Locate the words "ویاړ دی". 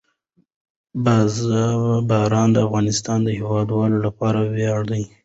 4.53-5.03